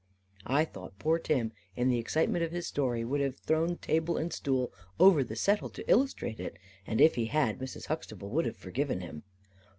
[0.47, 4.33] I thought poor Tim, in the excitement of his story, would have thrown table and
[4.33, 7.85] stool over the settle to illustrate it; and if he had, Mrs.
[7.85, 9.21] Huxtable would have forgiven him.